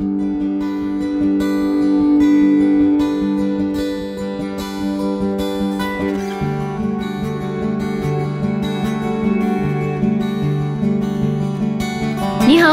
[0.00, 0.37] 你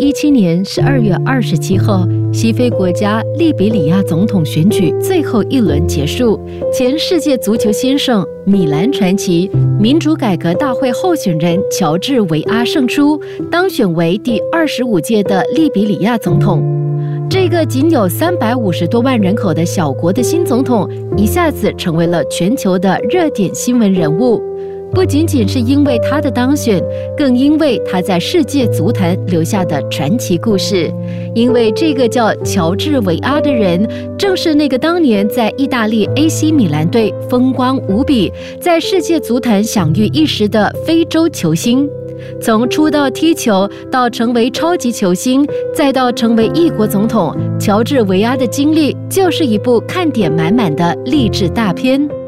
[0.00, 6.40] 一七年十二月二十七号，西非国家利比里亚总统选举最后一轮结束，
[6.72, 13.20] 前世界足球先生、米兰传奇、民主改革大会候选人乔治维阿胜出，
[13.50, 16.64] 当选为第二十五届的利比里亚总统。
[17.28, 24.40] 这个仅有三百五十多万人口的小国的新总统，一下子成为了全球的热点新闻人物。
[24.92, 26.82] 不仅仅是因为他的当选，
[27.16, 30.92] 更因为他在世界足坛留下的传奇故事。
[31.34, 33.88] 因为这个叫乔治维阿的人，
[34.18, 41.88] 正是那个当年在意大利 AC 米兰队风光无比，在世界足坛享誉一时的非洲球星。
[42.40, 52.19] 从出道踢球到成为超级球星，再到成为异国总统，乔治维阿的经历就是一部看点满满的励志大片。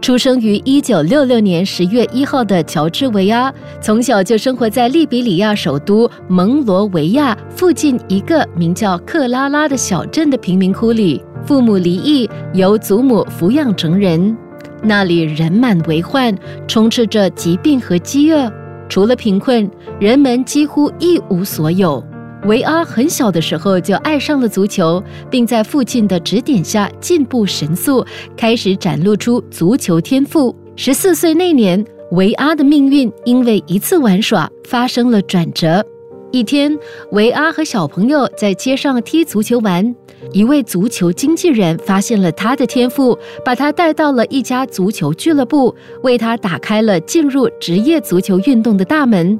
[0.00, 3.52] 出生于一九六六年十月一号的乔治维阿，
[3.82, 11.22] 从小就生活在利比里亚首都蒙罗维亚附近一个名叫克拉拉的小镇的贫民窟里。
[11.44, 14.34] 父母离异，由祖母抚养成人。
[14.82, 16.34] 那里人满为患，
[16.66, 18.50] 充斥着疾病和饥饿。
[18.88, 22.02] 除了贫困，人们几乎一无所有。
[22.44, 28.04] 维阿很小的时候就爱上了足球，并在父亲的指点下进步神速，
[28.36, 30.54] 开始展露出足球天赋。
[30.74, 35.84] 十四岁那年，维阿的命运因为一次玩耍发生了转折。
[36.32, 36.76] 一天，
[37.12, 39.94] 维阿和小朋友在街上踢足球玩，
[40.32, 49.38] 一位足球经纪人发现了他的天赋，把他带到了一家足球俱乐部，为他打开了进入职业足球运动的大门。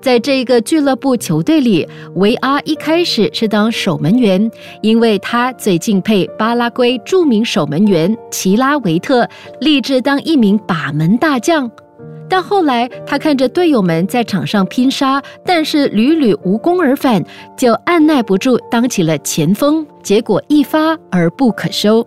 [0.00, 4.50] 在这个俱乐部球队里，维阿一开始是当守门员，
[4.82, 9.28] 因为他最敬佩巴拉圭著名守门员齐拉维特，
[9.60, 11.70] 立志当一名把门大将。
[12.30, 17.24] 但后来他看着队友们在场上拼杀，但是屡屡无功而返，
[17.56, 22.06] 就按耐不住当起了前锋，结果一发而不可收。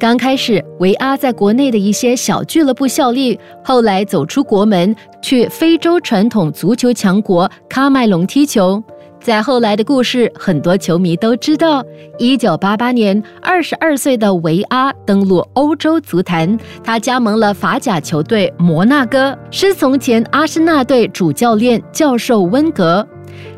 [0.00, 8.82] 刚开始，维阿在国内的一些小俱乐部效力，后来走出国门，去非洲传统足球强国喀麦隆踢球。
[9.20, 11.84] 在后来的故事，很多球迷都知道。
[12.16, 23.06] 一九八八年，二十二岁的维阿登陆欧洲足坛，他加盟了法甲球队摩纳哥，师从前阿森纳队主教练教授温格。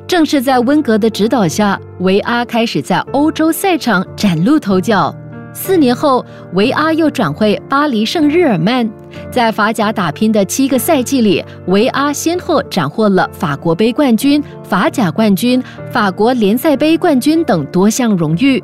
[0.08, 5.14] 正是在温格的指导下，维阿开始在欧洲赛场崭露头角。
[5.54, 6.24] 四年后，
[6.54, 8.90] 维阿又转会巴黎圣日耳曼，
[9.30, 18.62] 在法甲打拼的七个赛季里，维阿先后斩获了法国杯冠军、法甲冠军、法国联赛杯冠军等多项荣誉。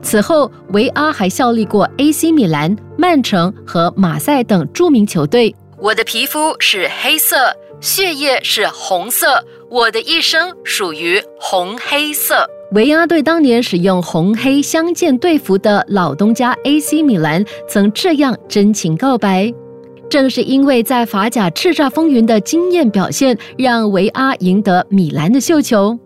[0.00, 5.54] 此后，维阿还效力过 AC 米兰、曼城和马赛等著名球队。
[5.78, 7.36] 我的皮肤是黑色，
[7.80, 12.48] 血液是红色，我的一生属于红黑色。
[12.72, 19.52] 维阿对当年使用红黑相间队服的老东家 AC 米兰曾这样真情告白。
[20.08, 25.98] 正是因为在法甲叱咤风云的惊艳表现，让维阿赢得米兰的绣球。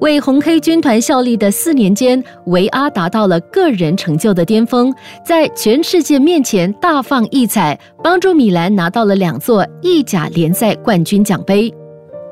[0.00, 4.94] 为红黑军团效力的四年间，维阿达到了个人成就的巅峰，
[5.26, 11.72] 在全世界面前大放异彩，帮助米兰拿到了两座意甲联赛冠军奖杯。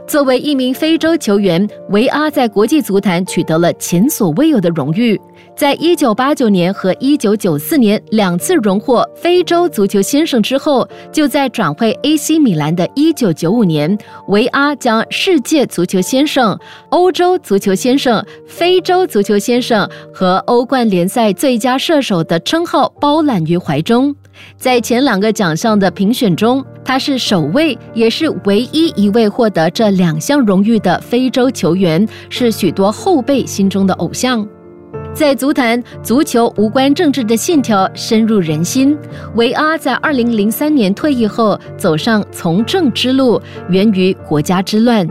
[0.07, 5.19] 作为一名非洲球员，维阿在国际足坛取得了前所未有的荣誉。
[5.57, 13.97] 在一九八九年和一九九四年两次荣获非洲足球先生之后，就在转会 AC 米兰的一九九五年，
[14.29, 16.59] 维阿将世界足球先生、
[16.91, 24.15] 欧洲足球先生、非洲足球先生和欧冠联赛最佳射手的称号包揽于怀中。
[24.57, 34.47] 在前两个奖项的评选中，他是首位，也是唯一一位获得这两项荣誉的非洲球员，是许多后辈心中的偶像。
[35.15, 38.94] 在足坛，足球无关政治的信条深入人心。
[39.37, 43.41] 维阿在二零零三年退役后，走上从政之路，
[43.71, 45.09] 源于国家之乱。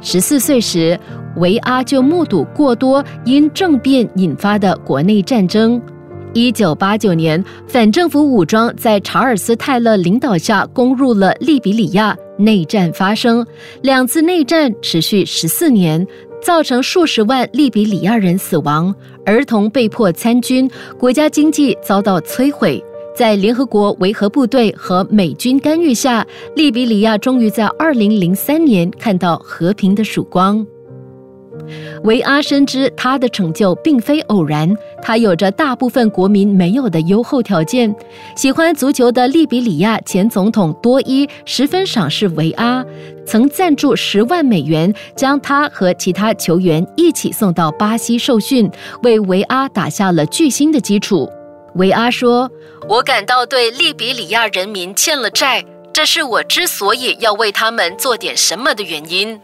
[0.00, 0.98] 十四岁时，
[1.36, 5.78] 维阿就目睹过多因政变引发的国内战争。
[6.38, 13.44] 一九八九年，反政府武装在查尔斯·泰勒领导下攻入了利比里亚，内战发生。
[13.82, 16.06] 两次内战持续十四年，
[16.40, 18.94] 造成数十万利比里亚人死亡，
[19.26, 22.80] 儿童被迫参军，国家经济遭到摧毁。
[23.16, 26.24] 在联合国维和部队和美军干预下，
[26.54, 30.64] 利比里亚终于在二零零三年看到和平的曙光。
[32.04, 37.94] 维阿深知他的成就并非偶然，他有着大部分国民没有的优厚条件。
[38.36, 42.84] 喜欢足球的利比里亚前总统多伊十分赏识维阿，
[43.26, 48.70] 曾赞助十万美元将他和其他球员一起送到巴西受训，
[49.02, 51.28] 为维阿打下了巨星的基础。
[51.74, 52.50] 维阿说
[52.88, 59.38] ：“我感到对利比里亚人民欠了债，这是我之所以要为他们做点什么的原因。”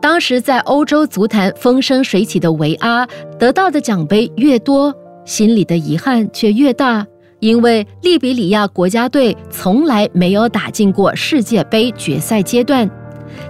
[0.00, 3.06] 当时在欧洲足坛风生水起的维阿，
[3.38, 4.94] 得到的奖杯越多，
[5.26, 7.06] 心里的遗憾却越大，
[7.38, 12.90] 因为利比里亚国家队从来没有打进过世界杯决赛阶段。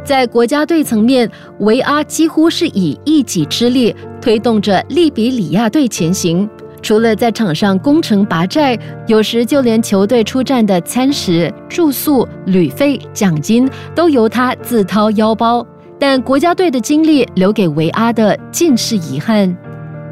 [0.05, 1.31] 在国家队层面，
[1.61, 6.49] 维阿几乎是以一己之力推动着利比里亚队前行。
[6.82, 15.64] 除了在场上攻城拔寨，有时就连球队出战的餐食、住宿、旅费、奖金都由他自掏腰包。
[16.00, 19.55] 但国家队的经历留给维阿的尽是遗憾。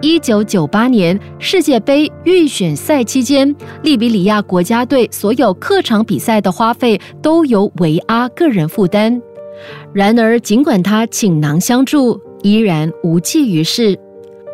[0.03, 3.53] 一九九八年世界杯预选赛期间，
[3.83, 9.21] 利比里亚国家队所有客场比赛的花费都由维阿个人负担。
[9.93, 13.99] 然而，尽管他倾囊相助，依然无济于事。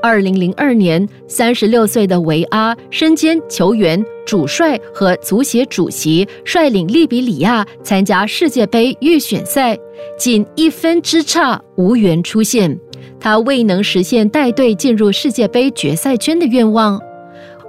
[0.05, 9.75] 二零零二年，三十六岁的维阿身兼球员、主帅和足协主席，率领利比里亚参加世界杯预选赛，
[10.19, 12.79] 仅一分之差无缘出线。
[13.19, 17.01] 他未能实现带队进入世界杯决赛圈的愿望，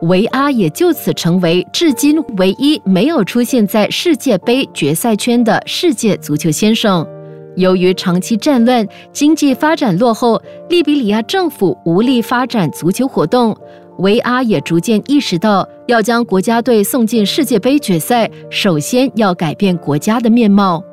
[0.02, 7.08] 维阿也就此成为至今唯一没有出现在世界杯决赛圈的世界足球先生。
[7.56, 13.56] 由于长期战乱、经济发展落后，利比里亚政府无力发展足球活动。
[14.00, 20.84] 维阿也逐渐意识到，要将国家队送进世界杯决赛，首先要改变国家的面貌。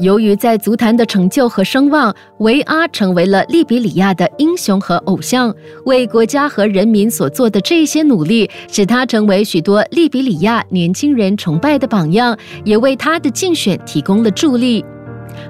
[0.00, 5.52] 由于在足坛的成就和声望，维阿成为了利比里亚的英雄和偶像。
[5.86, 14.84] 为国家和人民所做的这些努力，使他成为许多利比里亚年轻人崇拜的榜样，也为他的竞选提供了助力。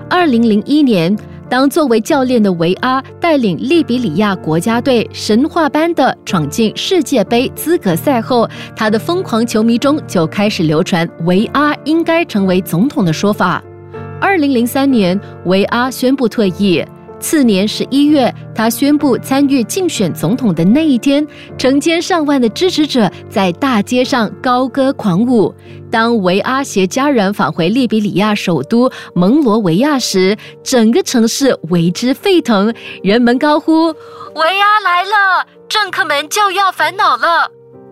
[0.08, 1.16] 二零零一年，
[1.48, 13.62] 当作为教练的维阿带领利比里亚国家队神话般地闯进世界杯资格赛后，他的疯狂球迷中就开始流传维阿应该成为总统的说法。
[14.20, 16.84] 二零零三年，维阿宣布退役。
[17.20, 25.52] 次年十一月，他宣布参与竞选总统的那一天，成千上万的支持者在大街上高歌狂舞。
[25.90, 32.72] 当维阿携家人返回利比里亚首都蒙罗维亚时，整个城市为之沸腾，
[33.02, 33.88] 人们高呼
[34.36, 37.50] ：“维阿来了，政客们就要烦恼了。”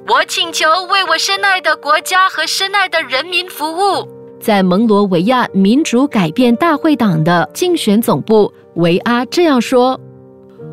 [0.08, 4.06] 我请求为我深爱的国家和深爱的人民服务。
[4.38, 8.52] 在蒙罗维亚民主改变大会党的竞选总部。
[8.76, 9.98] 维阿这样说：“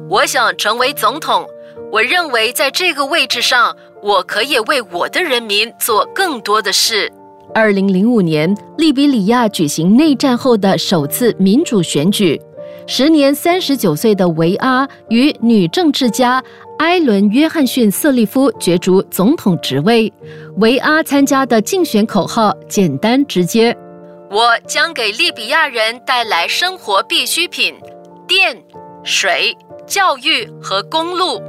[0.10, 1.48] 我想成为总统。
[1.90, 7.10] 我认为在这个位置上，我可以为我的人民做更多的事。”
[7.56, 12.40] 二零零五年，利比里亚举行内战后的首次民主选举。
[12.86, 16.44] 时年三十九岁的维阿与女政治家
[16.80, 20.12] 埃伦·约翰逊·瑟利夫角逐总统职位。
[20.58, 23.74] 维阿参加的竞选口号简单直接
[24.30, 27.74] ：“我将给利比亚人带来生活必需品。”
[28.28, 28.64] 电、
[29.04, 31.42] 水、教育和公路。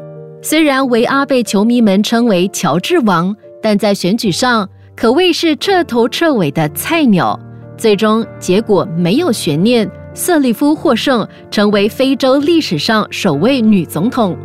[0.42, 7.38] 虽然维阿被球迷们称为“乔治王”，但在选举上可谓是彻头彻尾的菜鸟。
[7.76, 14.36] 最终结果没有悬念，瑟利夫获胜，成为非洲历史上首位女总统。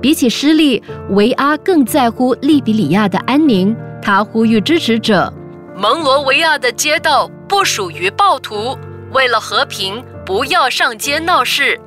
[0.00, 3.76] 比起失利，维阿更在乎利比里亚的安宁。
[4.00, 5.32] 他呼吁支持者：
[5.76, 8.76] 蒙罗维亚的街道不属于暴徒，
[9.12, 11.78] 为了和平，不要上街闹事。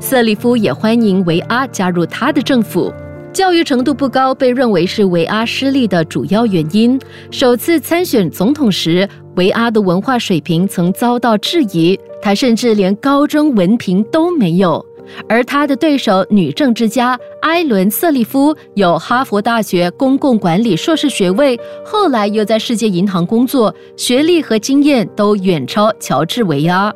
[0.00, 2.92] 瑟利夫也欢迎维阿加入他的政府。
[3.32, 6.98] 教育程度不高被认为是维阿失利的主要原因。
[7.30, 14.84] 首次参选总统时，维阿的文化水平曾遭到质疑，他甚至连高中文凭都没有。
[15.28, 26.92] 而他的对手女政治家埃伦·瑟利夫有哈佛大学公共管理硕士学位，后来又在世界银行工作，学历和经验都远超乔治·维阿。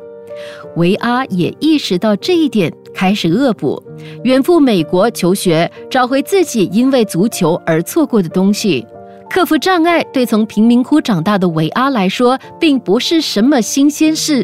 [0.77, 2.71] 维阿也意识到这一点。
[2.93, 3.79] 开始恶补，
[4.23, 8.83] 远赴美国求学，找回自己因为足球而错过的东西，
[9.29, 10.03] 克服障碍。
[10.11, 14.43] 对从贫民窟长大的维阿来说，并不是什么新鲜事。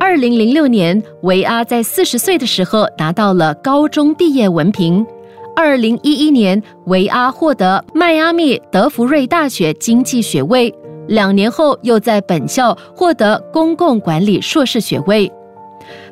[0.00, 5.06] 二零零六年，维阿在四十岁的时候拿到了高中毕业文凭。
[5.54, 10.74] 二零一一年，维阿获得迈阿密德福瑞大学经济学位，
[11.06, 15.30] 两年后又在本校获得公共管理硕士学位。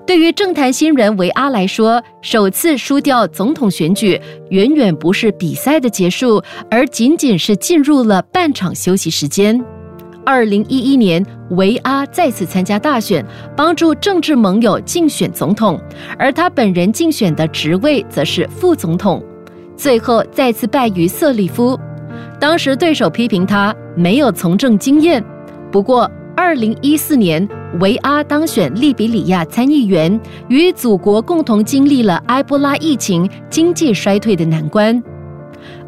[0.09, 9.63] 对于政坛新人维阿来说，首次输掉总统选举，远远不是比赛的结束，而仅仅是进入了半场休息时间。
[10.25, 13.23] 二零一一年，维阿再次参加大选，
[13.55, 15.79] 帮助政治盟友竞选总统，
[16.19, 19.23] 而他本人竞选的职位则是副总统，
[19.77, 21.79] 最后再次败于瑟利夫。
[22.41, 25.23] 当时对手批评他没有从政经验，
[25.71, 26.11] 不过。
[26.49, 27.47] 二零一四年，
[27.79, 34.99] 维阿当选利比里亚参议员，与祖国共同经历了埃博拉疫情、经济衰退的难关。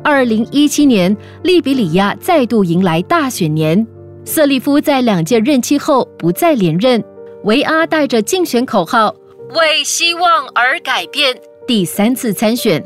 [0.05, 3.87] 二零一七年，利比里亚再度迎来大选年，
[4.23, 7.02] 瑟利夫在两届任期后不再连任，
[7.45, 9.17] 维阿带着竞选口号
[9.57, 11.35] “为希望而改变”，
[11.67, 12.85] 第三次参选。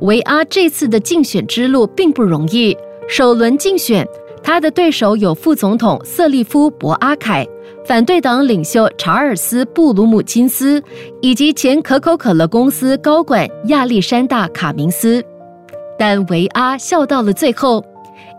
[0.00, 2.74] 维阿这次的竞选之路并不容易，
[3.06, 4.08] 首轮竞选。
[4.46, 7.44] 他的对手有副总统瑟利夫·博阿凯、
[7.84, 10.80] 反对党领袖查尔斯·布鲁姆金斯
[11.20, 15.20] 以及前可口可乐公司高管亚历山大·卡明斯。
[15.98, 17.84] 但维阿笑到了最后，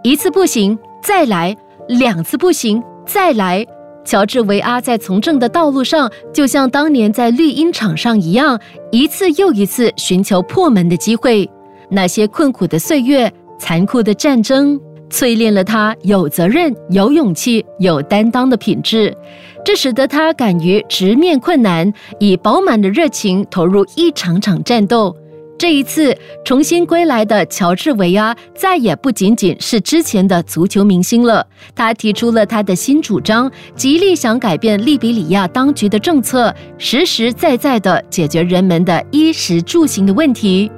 [0.02, 1.54] 一次不行，再来；
[1.90, 3.68] 两次不行，再来。
[4.06, 8.58] 乔治·维阿在从政的道路上，就像当年在绿茵场上一样，
[8.92, 11.50] 一次又一次寻求破门的机会。
[11.90, 14.80] 那些困苦的岁月，残酷的战争。
[15.10, 19.16] 淬炼了他有责任、有勇气、有担当的品质，
[19.64, 25.16] 这使得他敢于直面困难，以饱满的热情投入一场场战斗。
[25.58, 31.44] 这一次重新归来的乔治·维阿再也不仅仅是之前的足球明星了。
[31.74, 40.72] 他提出了他的新主张，极力想改变利比里亚当局的政策，实实在在地解决人们的衣食住行的问题。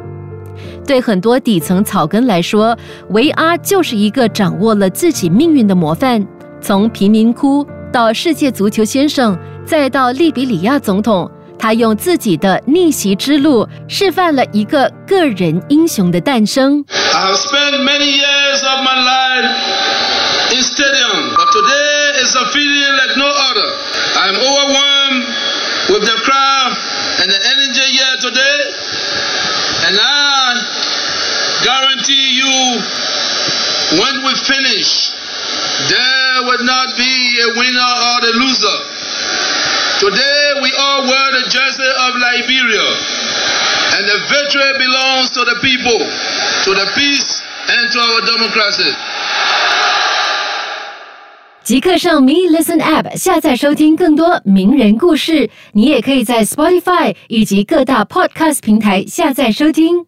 [0.89, 2.75] 对很多底层草根来说，
[3.09, 6.25] 维阿就是一个掌握了自己命运的模范。
[6.59, 11.29] 从贫民窟到世界足球先生，再到利比里亚总统，
[11.59, 16.83] 他用自己的逆袭之路，示范了一个个人英雄的诞生。
[25.89, 26.71] With the crowd
[27.19, 28.61] and the energy here today,
[29.87, 30.68] and I.
[31.62, 32.54] guarantee you
[34.00, 35.12] when we finish,
[35.88, 38.78] there will not be a winner or a loser.
[40.00, 42.86] Today we all wear the jersey of Liberia,
[43.96, 46.00] and the victory belongs to the people,
[46.64, 48.92] to the peace, and to our democracy.
[51.64, 55.48] 即刻上 Me Listen App 下载收听更多名人故事。
[55.72, 60.07] 你也可以在 Spotify 以及各大 Podcast 平台下载收听。